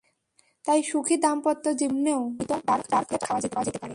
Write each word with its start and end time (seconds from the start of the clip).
তাই 0.65 0.79
সুখী 0.83 1.15
দাম্পত্য 1.17 1.65
জীবনের 1.71 1.97
জন্যও 1.97 2.19
নিয়মিত 2.19 2.51
ডার্ক 2.67 2.83
চকলেট 2.91 3.21
খাওয়া 3.23 3.41
যেতে 3.41 3.55
পারে। 3.55 3.89